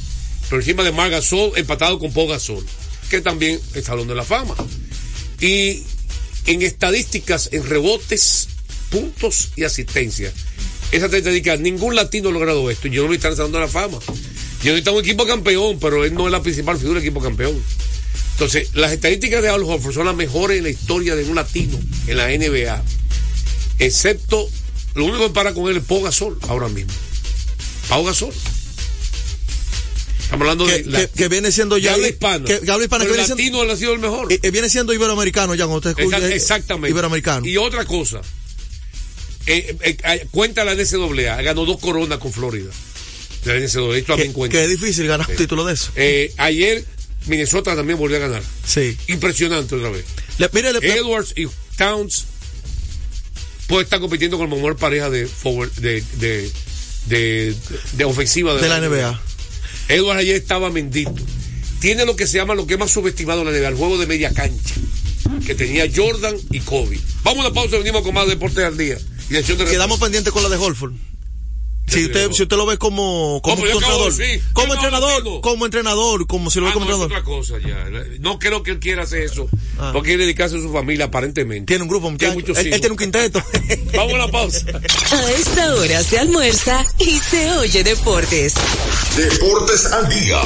[0.50, 2.66] por encima de Mar Gasol, empatado con Pau Gasol,
[3.10, 4.56] que también es Salón de la Fama.
[5.42, 5.84] Y
[6.46, 8.48] en estadísticas, en rebotes,
[8.90, 10.32] puntos y asistencia.
[10.94, 12.88] Esa estadística, ningún latino ha logrado esto.
[12.88, 14.00] Yo no lo está en el Salón de la Fama.
[14.64, 17.62] Yo está un equipo campeón, pero él no es la principal figura del equipo campeón.
[18.34, 21.78] Entonces, las estadísticas de Al Horford son las mejores en la historia de un latino
[22.08, 22.82] en la NBA.
[23.80, 24.50] Excepto,
[24.96, 26.94] lo único que para con él es Pau Gasol ahora mismo.
[27.92, 28.32] Pau Gasol.
[30.24, 31.94] Estamos hablando que, de la- que- que viene siendo ya.
[31.94, 32.46] habla hispana.
[32.46, 34.32] Que, que habla hispana, Pero que el viene siendo, latino él ha sido el mejor.
[34.32, 36.90] eh, eh, viene siendo iberoamericano ya, cuando usted escucha, eh, exactamente.
[36.90, 37.46] Iberoamericano.
[37.46, 38.22] Y otra cosa.
[39.46, 42.70] Eh, eh, eh, cuenta la NCAA, ganó dos coronas con Florida.
[43.44, 44.58] De la NCAA, esto también que, cuenta.
[44.58, 45.92] que es difícil ganar un título de eso.
[46.38, 46.86] Ayer
[47.26, 48.44] Minnesota también volvió a ganar.
[48.66, 48.98] Sí.
[49.08, 50.06] Impresionante otra vez.
[50.38, 51.46] Le- mire, le- Edwards y
[51.78, 52.24] Towns
[53.68, 56.50] puede estar compitiendo con la mejor pareja de forward, de, de,
[57.08, 57.56] de,
[57.94, 59.20] de ofensiva de la NBA.
[59.90, 61.16] Edwards ayer estaba bendito.
[61.80, 63.98] Tiene lo que se llama lo que es más subestimado en la NBA, el juego
[63.98, 64.76] de media cancha.
[65.46, 67.00] Que tenía Jordan y Kobe.
[67.24, 68.98] Vamos a una pausa, venimos con más deportes al día.
[69.30, 70.94] Y de Quedamos pendientes con la de Holford.
[71.92, 74.14] Si usted, si usted lo ve como, como entrenador,
[74.54, 77.24] como entrenador, como entrenador, como si lo ve Ah, como no, es entrenador.
[77.42, 78.18] otra cosa ya.
[78.20, 79.48] No creo que él quiera hacer eso.
[79.78, 79.90] Ah.
[79.94, 81.66] Porque quiere dedicarse a su familia, aparentemente.
[81.66, 83.44] Tiene un grupo, Tiene muchos Él, tiene un quinteto.
[83.96, 84.66] Vamos a la pausa.
[85.12, 88.54] A esta hora se almuerza y se oye deportes.
[89.18, 90.40] Deportes al día.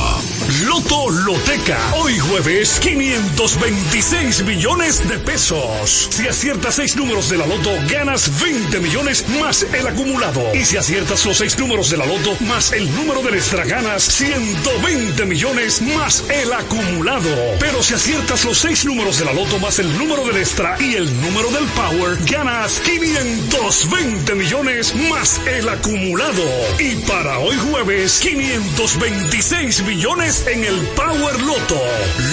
[0.63, 1.93] Loto Loteca.
[1.97, 6.09] Hoy jueves, 526 millones de pesos.
[6.11, 10.41] Si aciertas seis números de la Loto, ganas 20 millones más el acumulado.
[10.55, 14.03] Y si aciertas los seis números de la Loto más el número del extra, ganas
[14.03, 17.29] 120 millones más el acumulado.
[17.59, 20.95] Pero si aciertas los seis números de la Loto más el número del extra y
[20.95, 26.43] el número del Power, ganas 520 millones más el acumulado.
[26.79, 31.81] Y para hoy jueves, 526 millones en el Power Loto.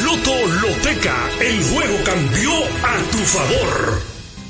[0.04, 2.52] Loto Loteca, el juego cambió
[2.84, 4.11] a tu favor.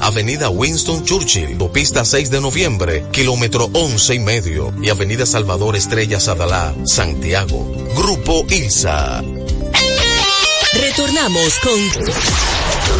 [0.00, 6.20] Avenida Winston Churchill, Autopista 6 de Noviembre, kilómetro 11 y medio, y Avenida Salvador Estrella
[6.20, 7.66] Sadalá, Santiago.
[7.96, 9.22] Grupo ILSA.
[10.72, 11.80] Retornamos con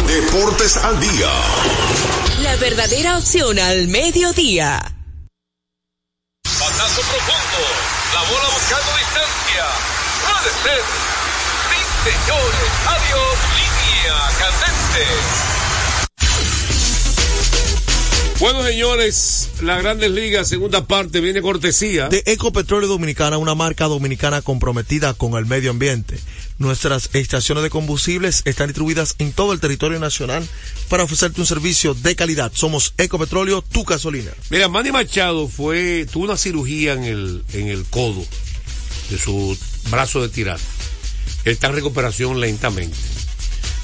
[0.07, 1.29] Deportes al día.
[2.41, 4.79] la verdadera opción al mediodía.
[6.59, 7.61] Batazo profundo.
[8.13, 9.65] La bola buscando distancia.
[10.25, 10.83] Puede ser.
[11.69, 11.79] Sí,
[12.09, 12.69] señores.
[12.87, 13.37] Adiós.
[13.57, 15.05] Línea candente.
[18.39, 22.07] Bueno, señores, la Grandes Ligas, segunda parte, viene cortesía.
[22.07, 26.19] De Ecopetróleo Dominicana, una marca dominicana comprometida con el medio ambiente.
[26.59, 30.47] Nuestras estaciones de combustibles están distribuidas en todo el territorio nacional
[30.87, 32.51] para ofrecerte un servicio de calidad.
[32.53, 34.29] Somos Ecopetróleo, tu gasolina.
[34.51, 38.23] Mira, Manny Machado fue, tuvo una cirugía en el, en el codo
[39.09, 39.57] de su
[39.89, 40.59] brazo de tirar.
[41.43, 42.97] Él está en recuperación lentamente.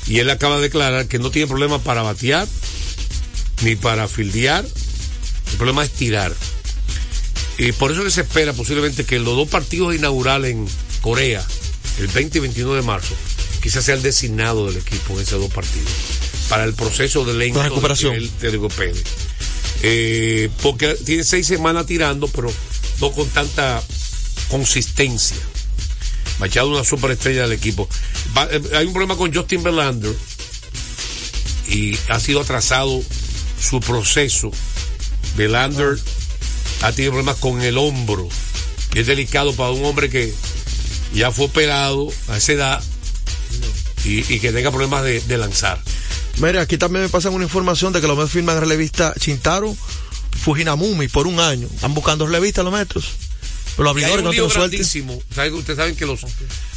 [0.05, 2.47] Y él acaba de declarar que no tiene problema para batear
[3.61, 4.65] ni para fildear.
[5.51, 6.33] El problema es tirar.
[7.57, 10.67] Y por eso que se espera posiblemente que los dos partidos inaugurales en
[11.01, 11.45] Corea,
[11.99, 13.13] el 20 y 21 de marzo,
[13.61, 15.89] quizás sea el designado del equipo en esos dos partidos.
[16.49, 18.15] Para el proceso de lento La recuperación.
[18.19, 18.93] de te recupere.
[19.83, 22.51] Eh, porque tiene seis semanas tirando, pero
[22.99, 23.81] no con tanta
[24.49, 25.37] consistencia.
[26.39, 27.87] Machado una superestrella del equipo.
[28.35, 30.13] Va- eh, hay un problema con Justin Verlander
[31.67, 33.01] y ha sido atrasado
[33.67, 34.51] su proceso.
[35.35, 35.97] Verlander
[36.81, 38.27] ha tenido problemas con el hombro,
[38.91, 40.33] que es delicado para un hombre que
[41.13, 42.83] ya fue operado a esa edad
[44.05, 45.79] y, y que tenga problemas de, de lanzar.
[46.37, 49.75] Mira, aquí también me pasan una información de que los Mets firman relevista Chintaro
[50.43, 51.67] Fujinamumi por un año.
[51.73, 53.05] Están buscando relevistas los metros.
[53.75, 54.75] Pero los abridores no tienen suerte.
[54.77, 55.19] grandísimo.
[55.33, 56.21] ¿Saben- Ustedes saben que los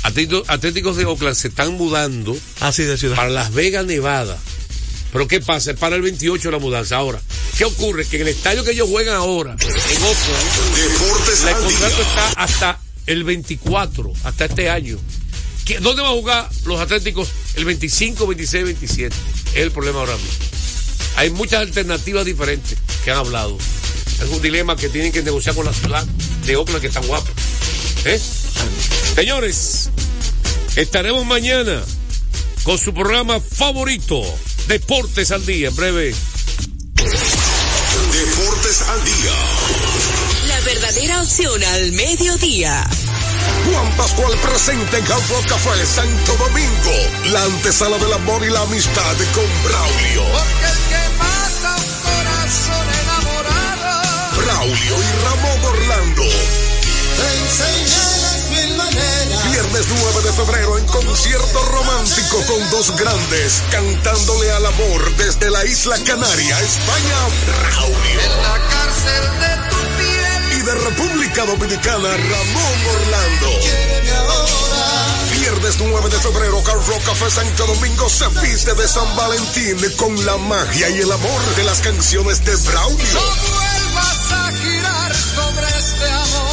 [0.03, 3.17] atléticos, atléticos de Oakland se están mudando Así de ciudad.
[3.17, 4.39] para Las Vegas, Nevada.
[5.17, 5.71] Pero ¿qué pasa?
[5.71, 6.97] Es para el 28 la mudanza.
[6.97, 7.19] Ahora,
[7.57, 8.05] ¿qué ocurre?
[8.05, 12.81] Que en el estadio que ellos juegan ahora, en Oakland, Deportes el contrato está hasta
[13.07, 14.99] el 24, hasta este año.
[15.65, 19.17] ¿Qué- ¿Dónde van a jugar los Atléticos el 25, 26, 27?
[19.55, 20.29] Es el problema ahora mismo.
[21.17, 23.57] Hay muchas alternativas diferentes que han hablado.
[24.23, 26.05] Es un dilema que tienen que negociar con la ciudad
[26.45, 27.31] de Oakland, que están guapa.
[28.05, 28.21] ¿Eh?
[29.15, 29.89] Señores,
[30.77, 31.83] estaremos mañana
[32.65, 34.23] con su programa favorito,
[34.69, 36.13] Deportes al Día, en breve.
[38.13, 39.31] Deportes al día.
[40.49, 42.85] La verdadera opción al mediodía.
[43.71, 46.93] Juan Pascual presente en of Café Santo Domingo.
[47.31, 50.25] La antesala del amor y la amistad con Braulio.
[50.33, 52.27] Porque el que mata un
[54.43, 56.23] Braulio y Ramón Orlando.
[59.51, 65.65] Viernes 9 de febrero en concierto romántico con dos grandes cantándole al amor desde la
[65.65, 68.21] isla Canaria, España, Braulio.
[68.21, 70.59] En la cárcel de tu piel.
[70.59, 73.51] Y de República Dominicana, Ramón Orlando.
[75.41, 80.27] Viernes 9 de febrero, Car Rock Café Santo Domingo se viste de San Valentín con
[80.27, 83.15] la magia y el amor de las canciones de Braulio.
[83.15, 85.07] No vuelvas a girar.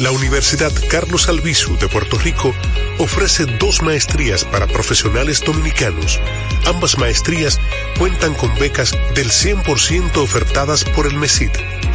[0.00, 2.54] La Universidad Carlos Albizu de Puerto Rico
[2.98, 6.18] ofrece dos maestrías para profesionales dominicanos.
[6.64, 7.60] Ambas maestrías
[7.98, 11.50] cuentan con becas del 100% ofertadas por el MESID,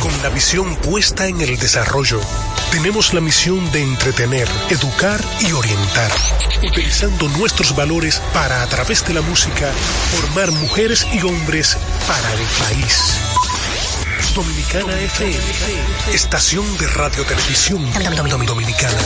[0.02, 2.22] Con la visión puesta en el desarrollo,
[2.72, 6.12] tenemos la misión de entretener, educar y orientar,
[6.64, 9.72] utilizando nuestros valores para, a través de la música,
[10.12, 11.78] formar mujeres y hombres
[12.08, 13.14] para el país.
[14.36, 15.38] Dominicana FM,
[16.14, 17.86] estación de radio televisión
[18.46, 18.98] dominicana.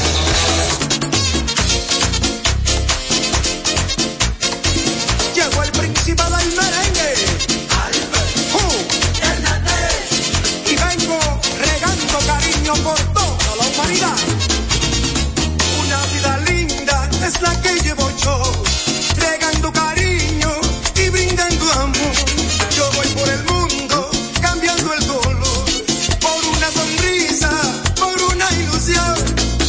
[5.34, 7.16] Llegó el príncipe del merengue.
[8.52, 8.60] Ju
[9.22, 10.70] Hernández.
[10.70, 11.20] Y vengo
[11.60, 13.23] regando cariño por toda
[13.94, 14.10] Una
[16.08, 18.42] vida linda es la que llevo yo.
[19.18, 20.50] Regando cariño
[20.96, 22.16] y brindando amor.
[22.76, 24.10] Yo voy por el mundo
[24.42, 25.64] cambiando el color.
[26.22, 27.52] Por una sonrisa,
[28.00, 29.16] por una ilusión.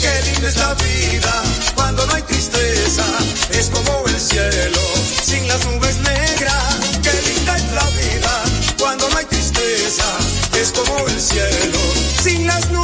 [0.01, 1.43] Qué linda es la vida
[1.75, 3.05] cuando no hay tristeza.
[3.51, 4.81] Es como el cielo
[5.23, 6.79] sin las nubes negras.
[7.03, 8.43] Qué linda es la vida
[8.79, 10.07] cuando no hay tristeza.
[10.55, 11.79] Es como el cielo
[12.23, 12.84] sin las nubes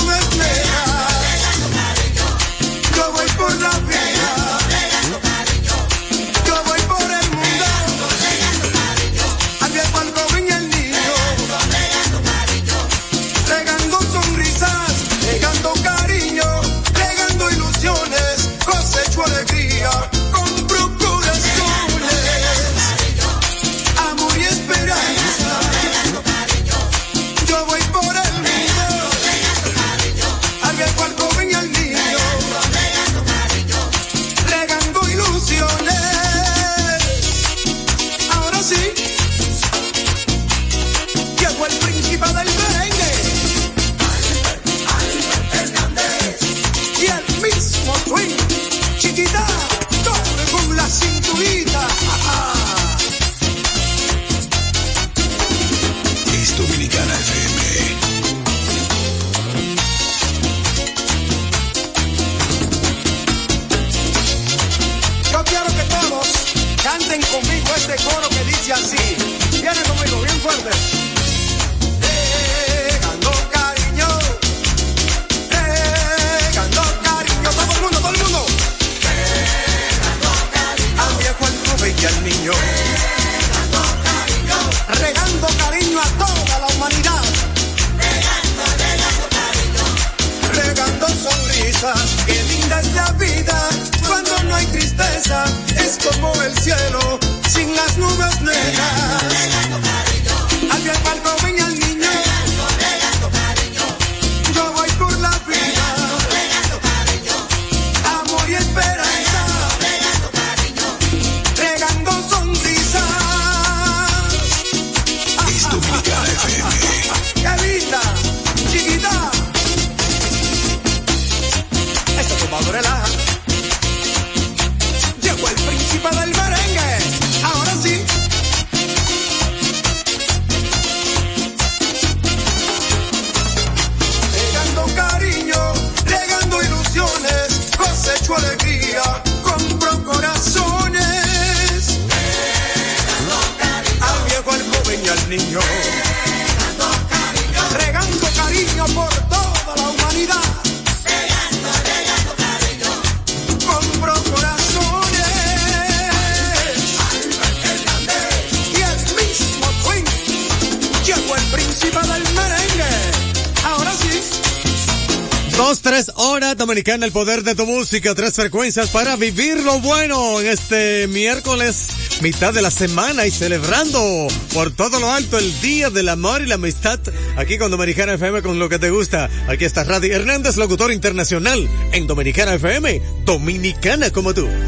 [166.61, 171.89] Dominicana, el poder de tu música, tres frecuencias para vivir lo bueno en este miércoles,
[172.21, 176.47] mitad de la semana y celebrando por todo lo alto el Día del Amor y
[176.47, 177.01] la Amistad,
[177.37, 179.31] aquí con Dominicana FM con lo que te gusta.
[179.49, 184.47] Aquí está Radi Hernández, locutor internacional en Dominicana FM, dominicana como tú.
[184.47, 184.59] Muy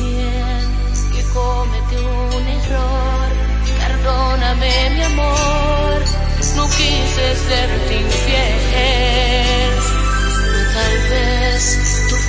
[0.00, 0.70] bien
[1.10, 3.28] que un error.
[3.78, 6.02] Perdóname, mi amor.
[6.56, 8.29] No quise serte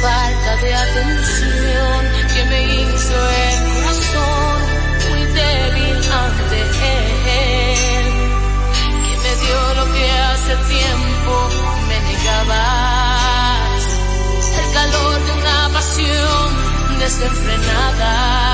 [0.02, 2.00] falta de atención
[2.34, 4.60] que me hizo el corazón
[5.10, 6.58] muy débil ante
[6.98, 8.08] él.
[9.06, 11.34] Que me dio lo que hace tiempo
[11.88, 13.84] me negabas
[14.62, 16.48] el calor de una pasión
[17.00, 18.51] desenfrenada.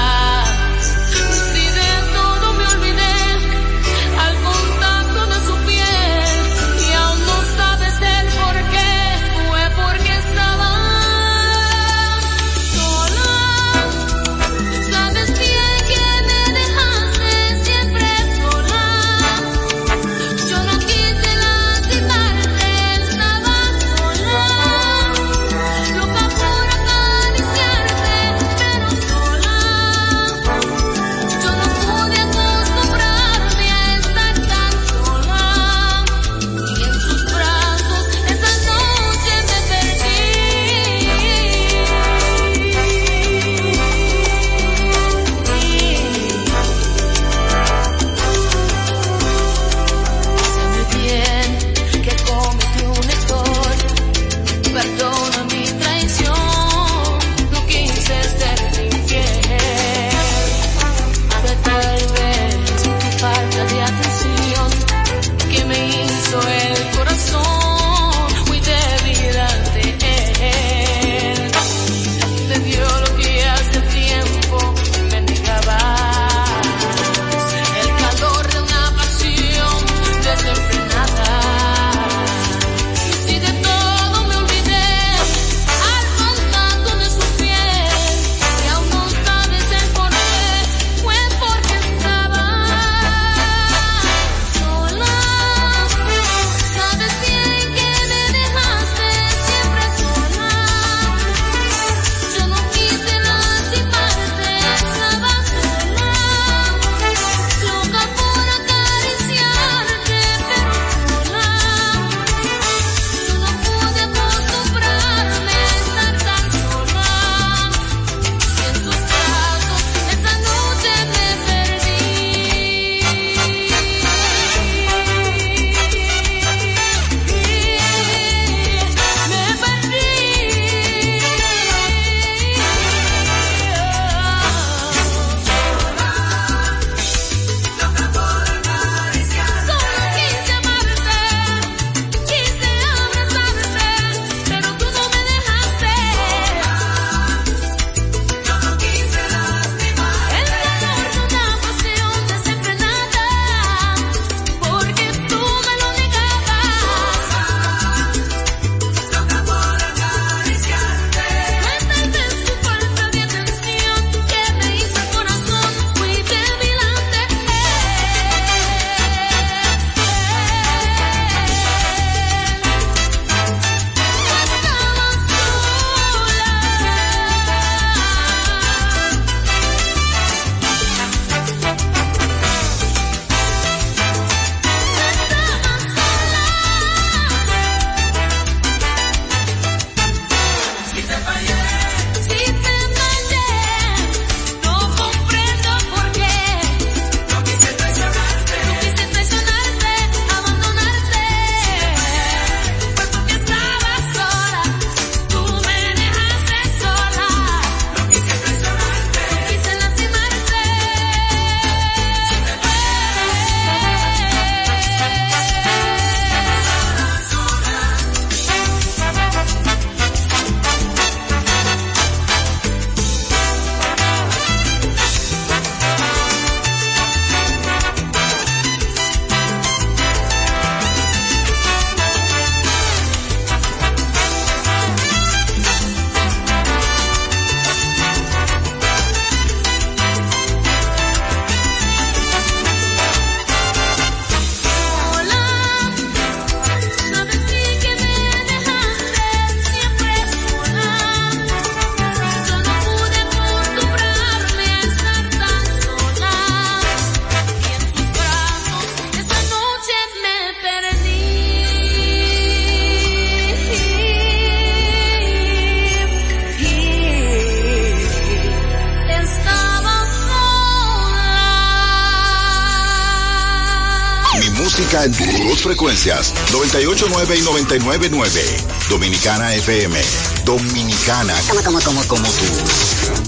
[277.08, 278.90] 101.9 y 99.9.
[278.90, 280.00] Dominicana FM.
[280.46, 281.36] Dominicana.
[281.48, 283.27] Como, como, como, como tú.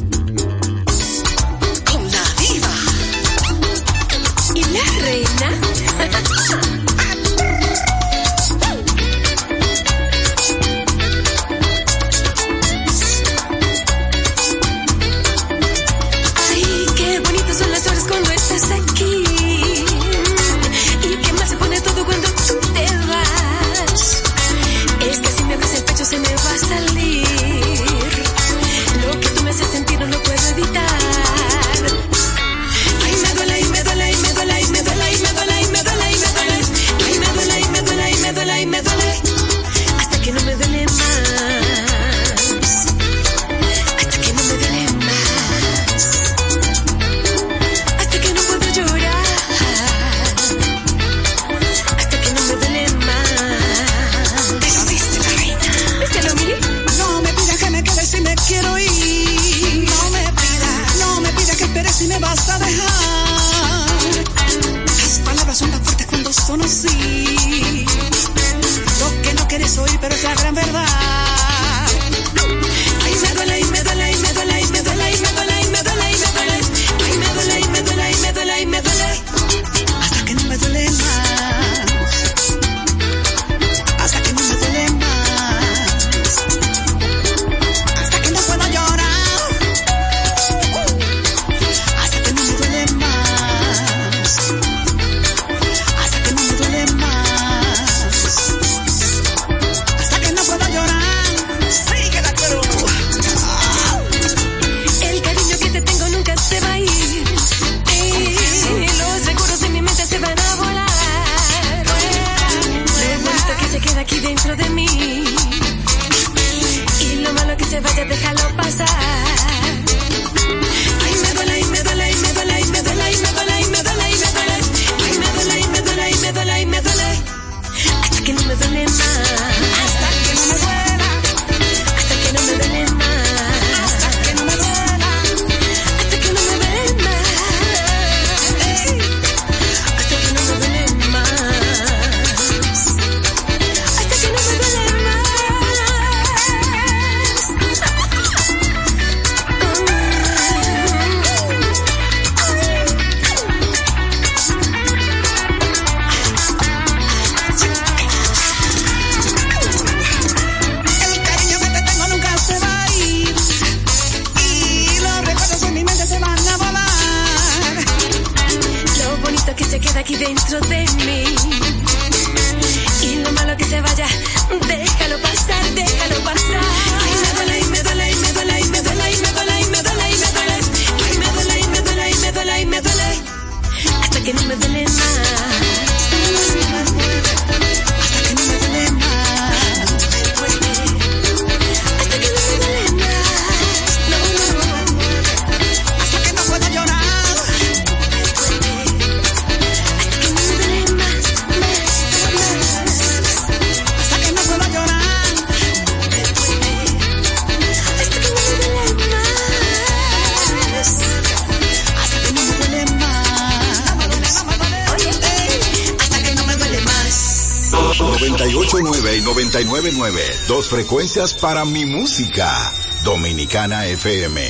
[221.72, 222.72] mi música.
[223.04, 224.42] Dominicana FM,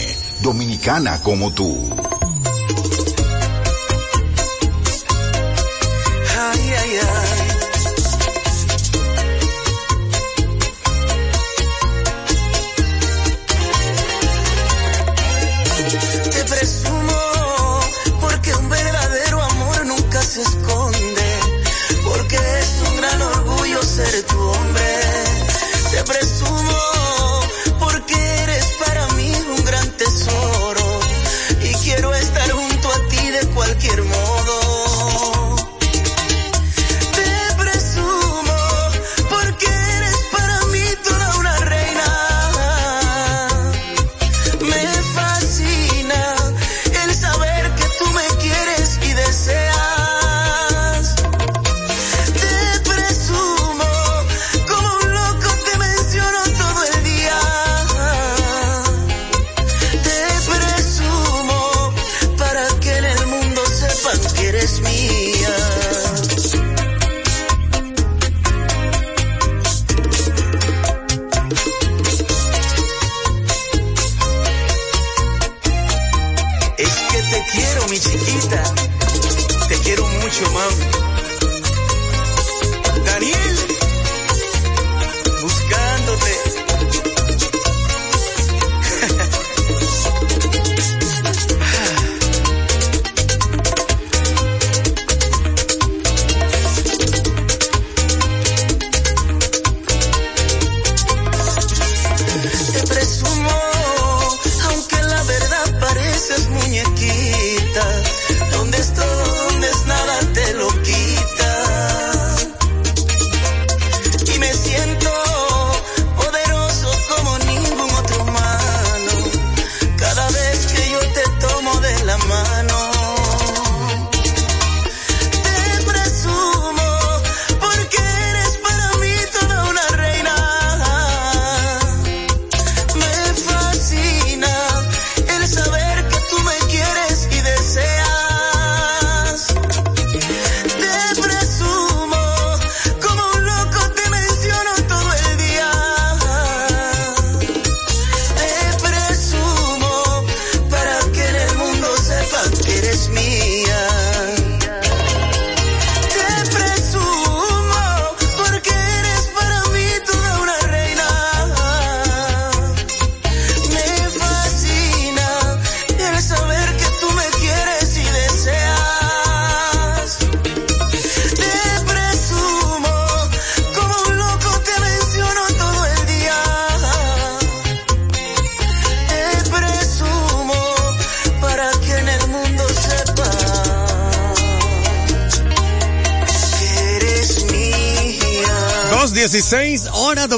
[0.41, 2.18] dominicana como tú.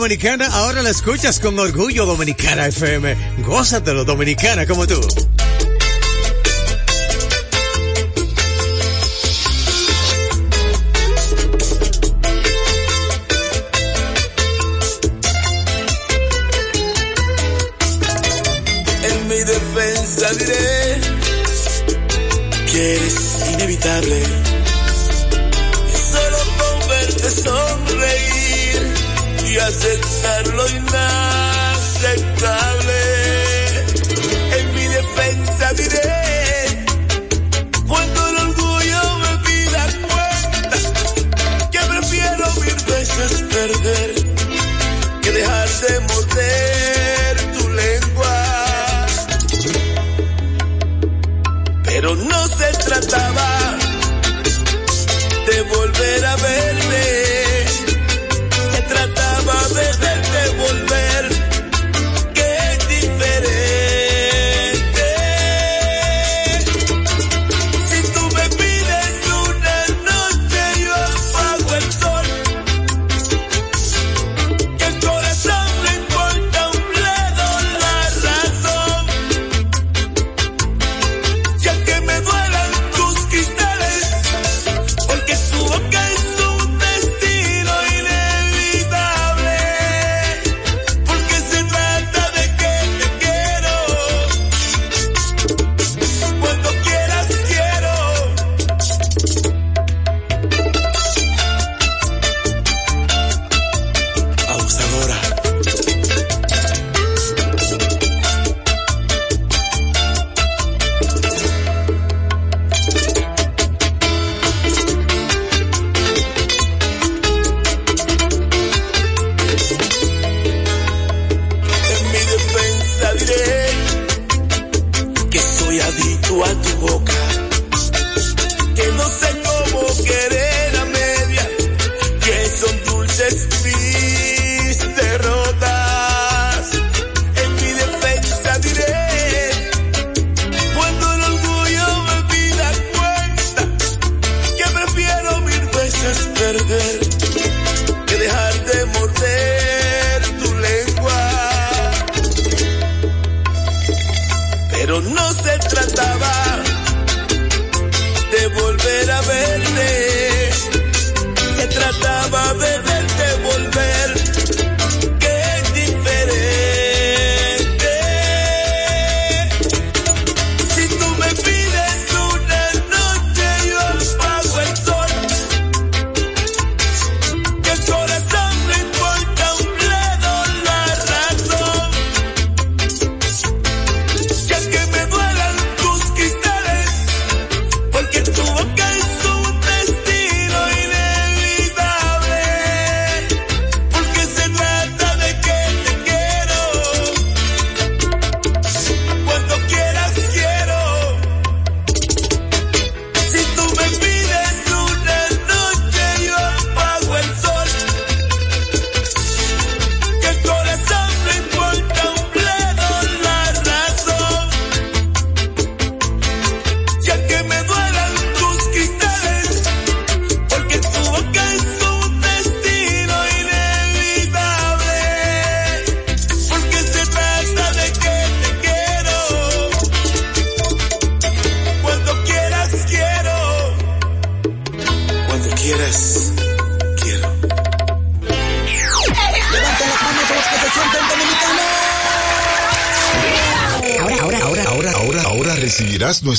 [0.02, 3.16] dominicana, ahora la escuchas con orgullo dominicana FM.
[3.46, 5.00] Gózatelo, dominicana como tú.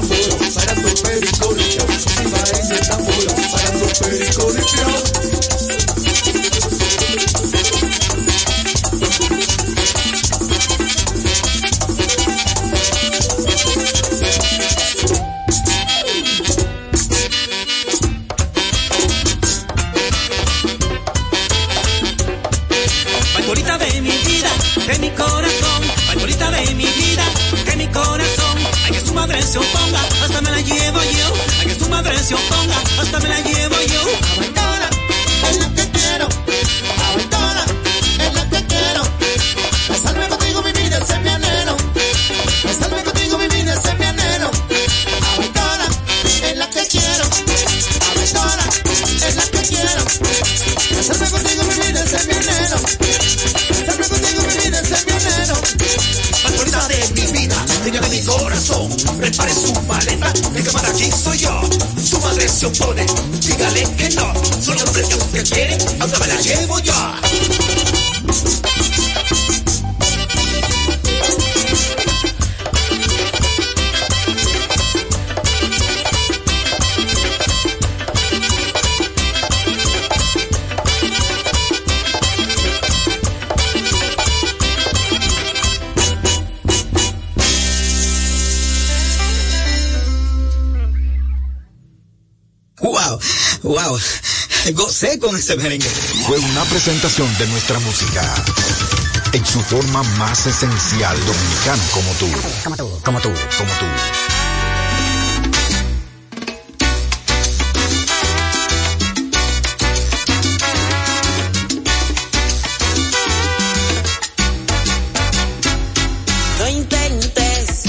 [0.00, 0.37] I'm
[95.48, 98.34] Fue una presentación de nuestra música.
[99.32, 102.28] En su forma más esencial, dominicano como tú.
[102.64, 103.86] Como tú, como tú, como tú.
[116.58, 117.84] No intentes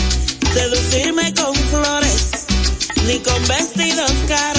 [0.53, 2.45] seducirme con flores,
[3.05, 4.58] ni con vestidos caros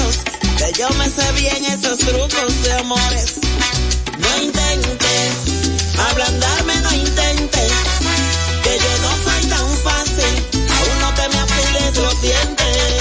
[0.78, 3.34] yo me sé bien esos trucos de amores.
[4.18, 5.32] No intentes
[6.10, 7.72] ablandarme, no intentes
[8.62, 10.46] que yo no soy tan fácil.
[10.76, 12.99] Aún no te me afiles los dientes.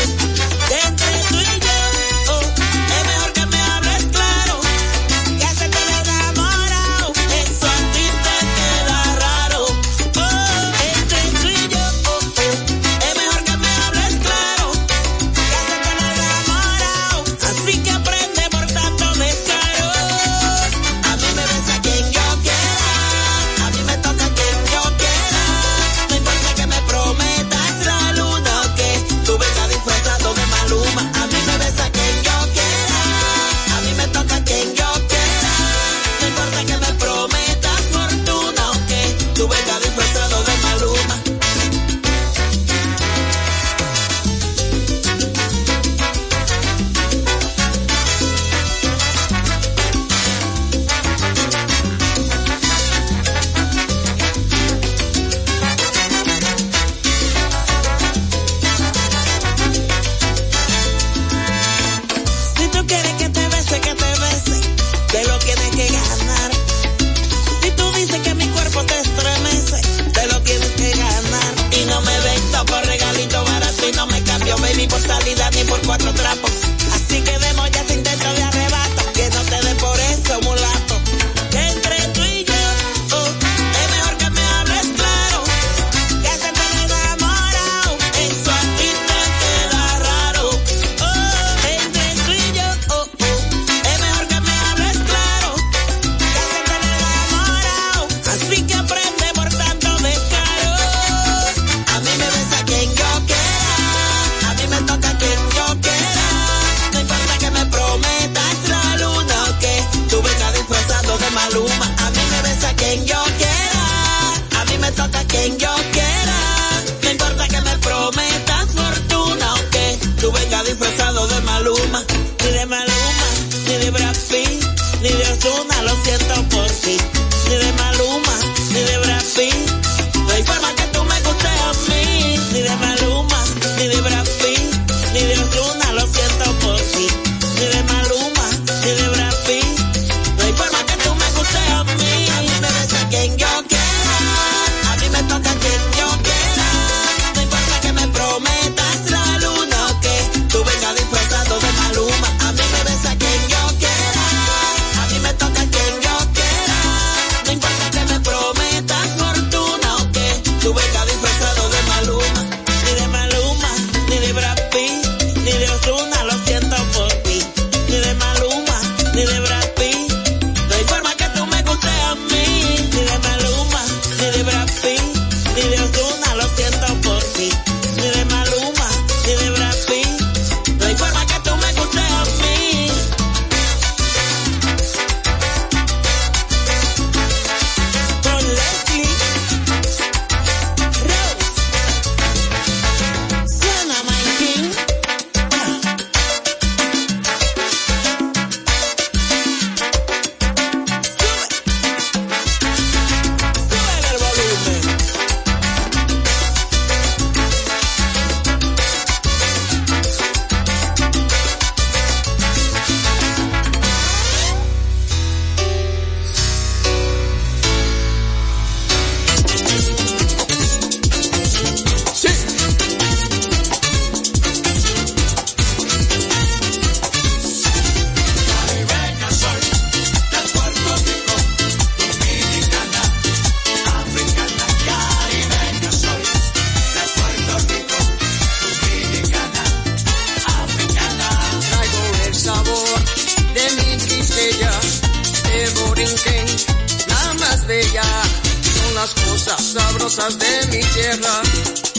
[250.20, 251.41] Sabrosas de mi tierra.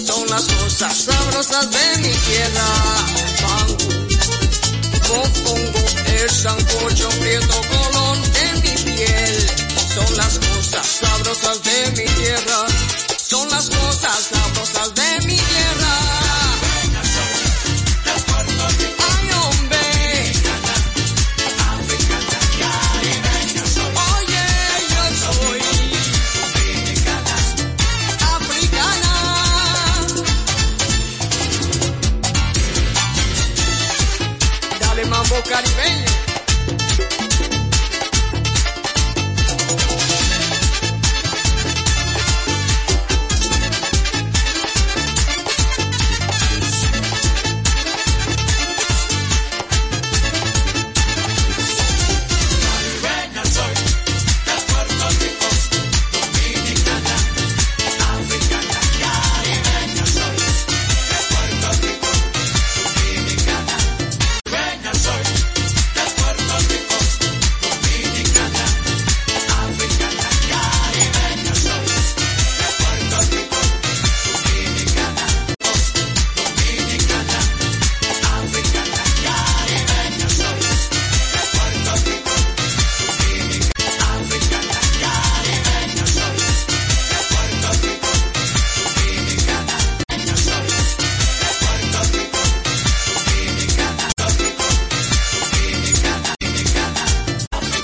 [0.04, 2.66] Son las cosas sabrosas de mi tierra.
[3.42, 3.76] Mango,
[5.08, 9.50] mofongo, el sancocho prieto color de mi piel.
[9.94, 11.79] Son las cosas sabrosas de